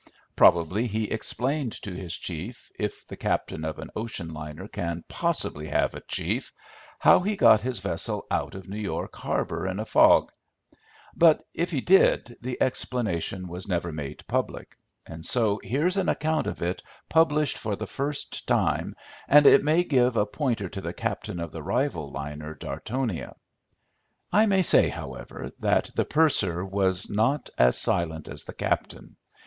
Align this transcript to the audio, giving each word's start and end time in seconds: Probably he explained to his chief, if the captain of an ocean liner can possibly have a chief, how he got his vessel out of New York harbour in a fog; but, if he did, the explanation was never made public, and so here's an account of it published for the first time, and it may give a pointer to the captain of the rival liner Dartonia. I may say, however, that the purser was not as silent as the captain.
Probably 0.35 0.87
he 0.87 1.11
explained 1.11 1.73
to 1.83 1.91
his 1.93 2.15
chief, 2.15 2.71
if 2.79 3.05
the 3.05 3.15
captain 3.15 3.63
of 3.63 3.77
an 3.77 3.91
ocean 3.95 4.33
liner 4.33 4.67
can 4.67 5.03
possibly 5.07 5.67
have 5.67 5.93
a 5.93 6.01
chief, 6.01 6.51
how 6.97 7.19
he 7.19 7.35
got 7.35 7.61
his 7.61 7.77
vessel 7.77 8.25
out 8.31 8.55
of 8.55 8.67
New 8.67 8.79
York 8.79 9.15
harbour 9.17 9.67
in 9.67 9.79
a 9.79 9.85
fog; 9.85 10.31
but, 11.15 11.43
if 11.53 11.69
he 11.69 11.81
did, 11.81 12.35
the 12.41 12.59
explanation 12.59 13.47
was 13.47 13.67
never 13.67 13.91
made 13.91 14.25
public, 14.27 14.75
and 15.05 15.23
so 15.23 15.59
here's 15.61 15.97
an 15.97 16.09
account 16.09 16.47
of 16.47 16.63
it 16.63 16.81
published 17.07 17.59
for 17.59 17.75
the 17.75 17.85
first 17.85 18.47
time, 18.47 18.95
and 19.27 19.45
it 19.45 19.63
may 19.63 19.83
give 19.83 20.17
a 20.17 20.25
pointer 20.25 20.67
to 20.67 20.81
the 20.81 20.93
captain 20.93 21.39
of 21.39 21.51
the 21.51 21.61
rival 21.61 22.09
liner 22.11 22.55
Dartonia. 22.55 23.35
I 24.31 24.47
may 24.47 24.63
say, 24.63 24.89
however, 24.89 25.51
that 25.59 25.91
the 25.95 26.05
purser 26.05 26.65
was 26.65 27.07
not 27.07 27.51
as 27.59 27.77
silent 27.77 28.27
as 28.27 28.45
the 28.45 28.53
captain. 28.55 29.15